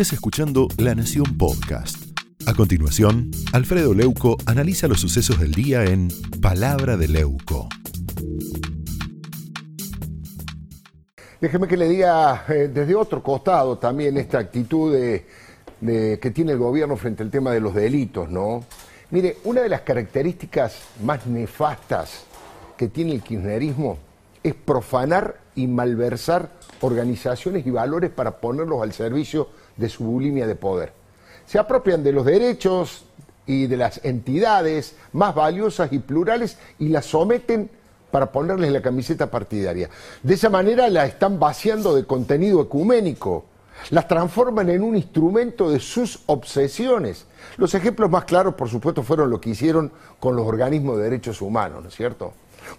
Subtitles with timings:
[0.00, 2.16] estés escuchando La Nación Podcast.
[2.46, 6.06] A continuación, Alfredo Leuco analiza los sucesos del día en
[6.40, 7.68] Palabra de Leuco.
[11.40, 15.26] Déjeme que le diga eh, desde otro costado también esta actitud de-
[15.80, 18.62] que tiene el gobierno frente al tema de los delitos, ¿no?
[19.10, 22.22] Mire, una de las características más nefastas
[22.76, 23.98] que tiene el kirchnerismo
[24.48, 30.54] es profanar y malversar organizaciones y valores para ponerlos al servicio de su bulimia de
[30.54, 30.92] poder.
[31.46, 33.04] Se apropian de los derechos
[33.46, 37.70] y de las entidades más valiosas y plurales y las someten
[38.10, 39.88] para ponerles la camiseta partidaria.
[40.22, 43.44] De esa manera la están vaciando de contenido ecuménico,
[43.90, 47.26] las transforman en un instrumento de sus obsesiones.
[47.56, 51.40] Los ejemplos más claros, por supuesto, fueron lo que hicieron con los organismos de derechos
[51.40, 52.32] humanos, ¿no es cierto?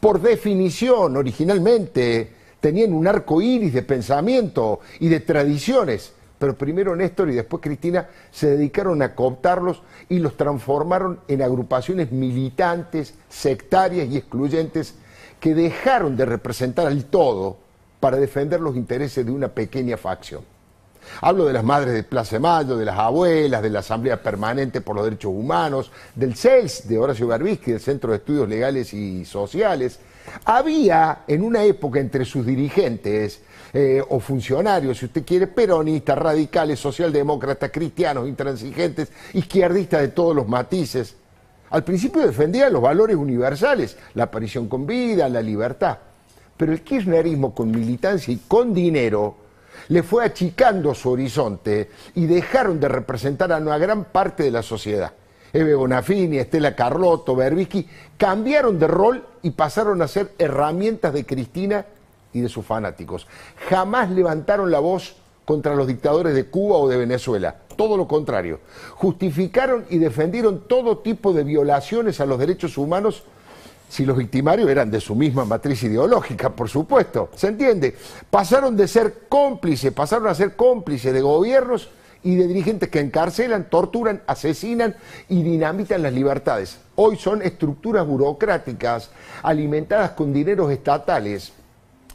[0.00, 2.30] Por definición, originalmente,
[2.60, 8.08] tenían un arco iris de pensamiento y de tradiciones, pero primero Néstor y después Cristina
[8.30, 14.94] se dedicaron a cooptarlos y los transformaron en agrupaciones militantes, sectarias y excluyentes
[15.40, 17.58] que dejaron de representar al todo
[18.00, 20.53] para defender los intereses de una pequeña facción.
[21.20, 24.80] Hablo de las madres de Plaza de Mayo, de las abuelas, de la Asamblea Permanente
[24.80, 29.24] por los Derechos Humanos, del CELS de Horacio Berbisky, del Centro de Estudios Legales y
[29.24, 29.98] Sociales.
[30.44, 33.40] Había en una época entre sus dirigentes
[33.72, 40.48] eh, o funcionarios, si usted quiere, peronistas, radicales, socialdemócratas, cristianos, intransigentes, izquierdistas de todos los
[40.48, 41.16] matices.
[41.70, 45.98] Al principio defendían los valores universales, la aparición con vida, la libertad.
[46.56, 49.43] Pero el kirchnerismo con militancia y con dinero
[49.88, 54.62] le fue achicando su horizonte y dejaron de representar a una gran parte de la
[54.62, 55.12] sociedad.
[55.52, 61.86] Eve Bonafini, Estela Carlotto, Berbisky cambiaron de rol y pasaron a ser herramientas de Cristina
[62.32, 63.28] y de sus fanáticos.
[63.68, 67.56] Jamás levantaron la voz contra los dictadores de Cuba o de Venezuela.
[67.76, 68.60] Todo lo contrario.
[68.96, 73.22] Justificaron y defendieron todo tipo de violaciones a los derechos humanos
[73.88, 77.30] si los victimarios eran de su misma matriz ideológica, por supuesto.
[77.36, 77.96] ¿Se entiende?
[78.30, 81.90] Pasaron de ser cómplices, pasaron a ser cómplices de gobiernos
[82.24, 84.96] y de dirigentes que encarcelan, torturan, asesinan
[85.28, 86.78] y dinamitan las libertades.
[86.96, 89.10] Hoy son estructuras burocráticas
[89.42, 91.52] alimentadas con dineros estatales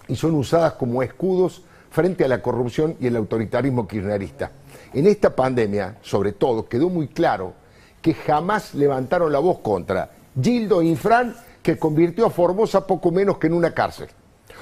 [0.08, 4.52] y son usadas como escudos frente a la corrupción y el autoritarismo kirchnerista.
[4.94, 7.54] En esta pandemia, sobre todo, quedó muy claro
[8.02, 11.36] que jamás levantaron la voz contra Gildo Infran,
[11.70, 14.08] que convirtió a Formosa poco menos que en una cárcel,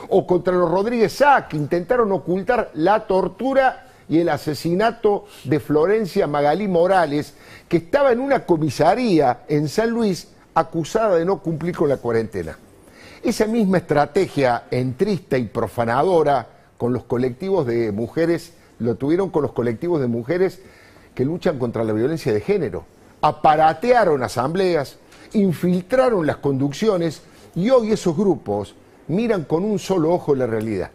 [0.10, 6.28] o contra los Rodríguez Sá, que intentaron ocultar la tortura y el asesinato de Florencia
[6.28, 7.34] Magalí Morales,
[7.70, 12.58] que estaba en una comisaría en San Luis acusada de no cumplir con la cuarentena.
[13.24, 16.46] Esa misma estrategia entrista y profanadora
[16.78, 20.60] con los colectivos de mujeres, lo tuvieron con los colectivos de mujeres
[21.16, 22.84] que luchan contra la violencia de género.
[23.22, 24.98] Aparatearon asambleas,
[25.34, 27.22] infiltraron las conducciones
[27.56, 28.76] y hoy esos grupos
[29.08, 30.92] miran con un solo ojo la realidad.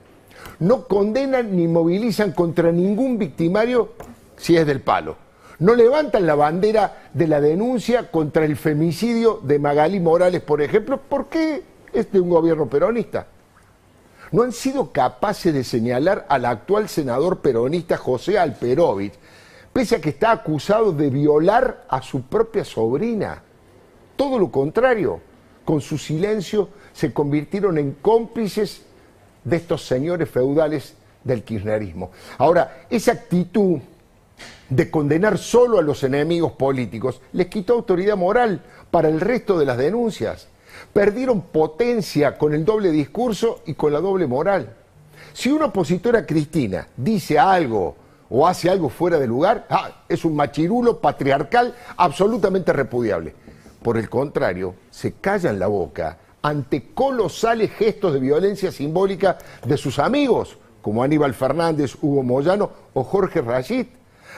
[0.58, 3.92] No condenan ni movilizan contra ningún victimario
[4.36, 5.16] si es del palo.
[5.58, 11.00] No levantan la bandera de la denuncia contra el femicidio de Magalí Morales, por ejemplo,
[11.08, 11.62] porque
[11.92, 13.26] es de un gobierno peronista.
[14.32, 19.14] No han sido capaces de señalar al actual senador peronista José Alperovich,
[19.72, 23.42] pese a que está acusado de violar a su propia sobrina.
[24.22, 25.20] Todo lo contrario,
[25.64, 28.82] con su silencio se convirtieron en cómplices
[29.42, 30.94] de estos señores feudales
[31.24, 32.12] del kirchnerismo.
[32.38, 33.80] Ahora, esa actitud
[34.68, 38.62] de condenar solo a los enemigos políticos les quitó autoridad moral
[38.92, 40.46] para el resto de las denuncias.
[40.92, 44.72] Perdieron potencia con el doble discurso y con la doble moral.
[45.32, 47.96] Si una opositora Cristina dice algo
[48.30, 53.41] o hace algo fuera de lugar, ah, es un machirulo patriarcal absolutamente repudiable.
[53.82, 59.98] Por el contrario, se callan la boca ante colosales gestos de violencia simbólica de sus
[59.98, 63.86] amigos, como Aníbal Fernández, Hugo Moyano o Jorge Rashid.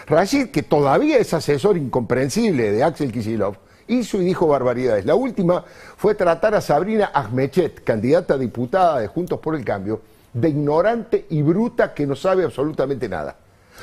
[0.07, 3.57] Rashid, que todavía es asesor incomprensible de Axel Kicillof,
[3.87, 5.07] hizo y dijo barbaridades.
[5.07, 5.65] La última
[5.97, 10.03] fue tratar a Sabrina Ahmechet, candidata a diputada de Juntos por el Cambio,
[10.33, 13.37] de ignorante y bruta que no sabe absolutamente nada.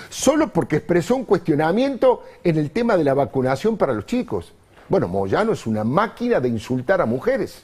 [0.10, 4.54] Solo porque expresó un cuestionamiento en el tema de la vacunación para los chicos.
[4.92, 7.64] Bueno, Moyano es una máquina de insultar a mujeres.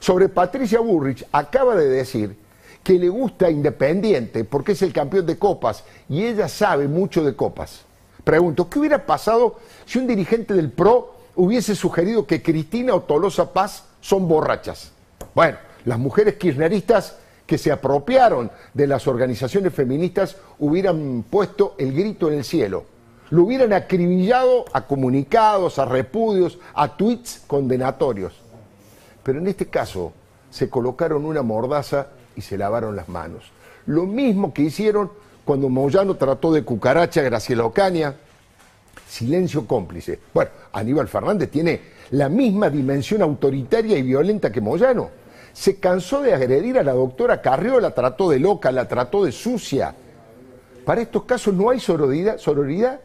[0.00, 2.38] Sobre Patricia Burrich acaba de decir
[2.82, 7.36] que le gusta Independiente porque es el campeón de copas y ella sabe mucho de
[7.36, 7.82] copas.
[8.24, 13.52] Pregunto, ¿qué hubiera pasado si un dirigente del PRO hubiese sugerido que Cristina o Tolosa
[13.52, 14.90] Paz son borrachas?
[15.34, 22.28] Bueno, las mujeres kirchneristas que se apropiaron de las organizaciones feministas hubieran puesto el grito
[22.28, 22.93] en el cielo.
[23.30, 28.34] Lo hubieran acribillado a comunicados, a repudios, a tweets condenatorios.
[29.22, 30.12] Pero en este caso
[30.50, 33.50] se colocaron una mordaza y se lavaron las manos.
[33.86, 35.10] Lo mismo que hicieron
[35.44, 38.14] cuando Moyano trató de cucaracha a Graciela Ocaña.
[39.08, 40.20] Silencio cómplice.
[40.32, 41.80] Bueno, Aníbal Fernández tiene
[42.10, 45.10] la misma dimensión autoritaria y violenta que Moyano.
[45.52, 49.32] Se cansó de agredir a la doctora Carrió, la trató de loca, la trató de
[49.32, 49.94] sucia.
[50.84, 53.00] Para estos casos no hay sororidad, sororidad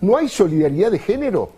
[0.00, 1.50] no hay solidaridad de género.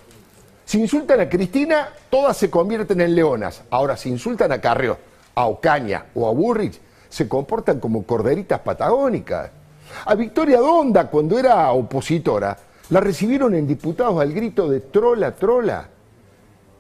[0.65, 3.63] Si insultan a Cristina, todas se convierten en leonas.
[3.71, 4.99] Ahora, si insultan a Carrió,
[5.35, 9.51] a Ocaña o a Burrich, se comportan como corderitas patagónicas.
[10.05, 12.59] A Victoria Donda, cuando era opositora,
[12.91, 15.89] la recibieron en diputados al grito de trola, trola.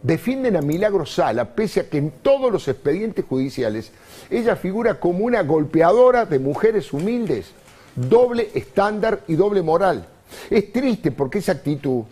[0.03, 3.93] Defienden a Milagro Sala, pese a que en todos los expedientes judiciales
[4.31, 7.53] ella figura como una golpeadora de mujeres humildes.
[7.95, 10.07] Doble estándar y doble moral.
[10.51, 12.05] Es triste porque esa actitud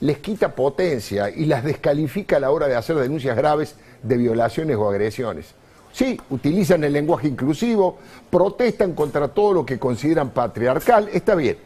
[0.00, 4.76] les quita potencia y las descalifica a la hora de hacer denuncias graves de violaciones
[4.76, 5.54] o agresiones.
[5.92, 7.98] Sí, utilizan el lenguaje inclusivo,
[8.30, 11.58] protestan contra todo lo que consideran patriarcal, está bien,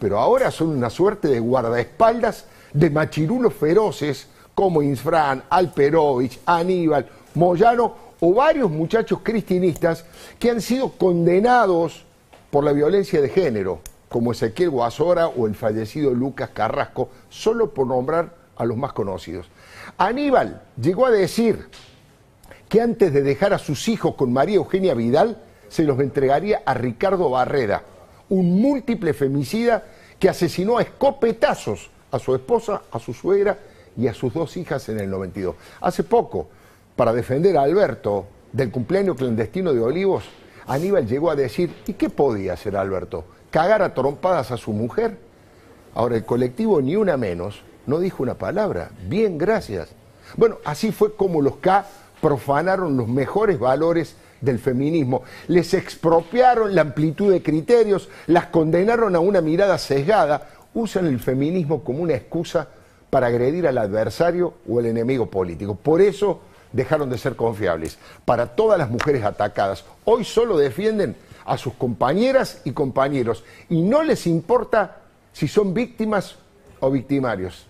[0.00, 8.08] pero ahora son una suerte de guardaespaldas de machirulos feroces como Infran, Alperovich, Aníbal, Moyano
[8.20, 10.04] o varios muchachos cristinistas
[10.38, 12.04] que han sido condenados
[12.50, 17.86] por la violencia de género, como Ezequiel Guasora o el fallecido Lucas Carrasco, solo por
[17.86, 19.46] nombrar a los más conocidos.
[19.96, 21.68] Aníbal llegó a decir
[22.68, 25.38] que antes de dejar a sus hijos con María Eugenia Vidal,
[25.68, 27.82] se los entregaría a Ricardo Barrera,
[28.28, 29.84] un múltiple femicida
[30.18, 33.58] que asesinó a escopetazos a su esposa, a su suegra
[33.96, 35.54] y a sus dos hijas en el 92.
[35.80, 36.48] Hace poco,
[36.96, 40.24] para defender a Alberto del cumpleaños clandestino de Olivos,
[40.66, 43.24] Aníbal llegó a decir, ¿y qué podía hacer Alberto?
[43.50, 45.18] ¿Cagar a trompadas a su mujer?
[45.94, 48.90] Ahora, el colectivo Ni Una Menos no dijo una palabra.
[49.08, 49.88] Bien, gracias.
[50.36, 51.86] Bueno, así fue como los K
[52.20, 59.20] profanaron los mejores valores del feminismo, les expropiaron la amplitud de criterios, las condenaron a
[59.20, 62.68] una mirada sesgada, usan el feminismo como una excusa
[63.10, 65.74] para agredir al adversario o al enemigo político.
[65.74, 66.40] Por eso
[66.72, 67.98] dejaron de ser confiables.
[68.24, 71.16] Para todas las mujeres atacadas, hoy solo defienden
[71.48, 75.02] a sus compañeras y compañeros y no les importa
[75.32, 76.36] si son víctimas
[76.80, 77.66] o victimarios.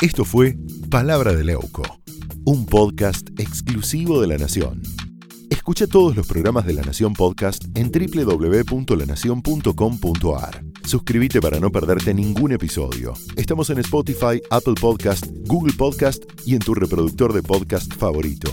[0.00, 0.56] Esto fue
[0.90, 1.84] Palabra de Leuco,
[2.44, 4.82] un podcast exclusivo de La Nación.
[5.48, 10.64] Escucha todos los programas de La Nación Podcast en www.lanacion.com.ar.
[10.84, 13.14] Suscríbete para no perderte ningún episodio.
[13.36, 18.52] Estamos en Spotify, Apple Podcast, Google Podcast y en tu reproductor de podcast favorito.